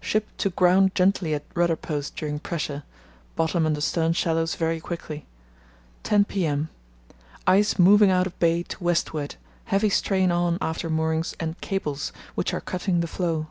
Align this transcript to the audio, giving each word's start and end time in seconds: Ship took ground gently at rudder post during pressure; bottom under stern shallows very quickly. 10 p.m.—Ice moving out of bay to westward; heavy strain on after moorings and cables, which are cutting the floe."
Ship 0.00 0.26
took 0.38 0.56
ground 0.56 0.94
gently 0.94 1.34
at 1.34 1.44
rudder 1.54 1.76
post 1.76 2.16
during 2.16 2.38
pressure; 2.38 2.82
bottom 3.34 3.66
under 3.66 3.82
stern 3.82 4.14
shallows 4.14 4.54
very 4.54 4.80
quickly. 4.80 5.26
10 6.02 6.24
p.m.—Ice 6.24 7.78
moving 7.78 8.10
out 8.10 8.26
of 8.26 8.38
bay 8.38 8.62
to 8.62 8.82
westward; 8.82 9.34
heavy 9.66 9.90
strain 9.90 10.32
on 10.32 10.56
after 10.62 10.88
moorings 10.88 11.34
and 11.38 11.60
cables, 11.60 12.10
which 12.34 12.54
are 12.54 12.62
cutting 12.62 13.00
the 13.00 13.06
floe." 13.06 13.48